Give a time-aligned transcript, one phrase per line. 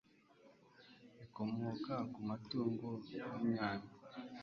[1.17, 3.89] bikomoka ku matungo nk'inyama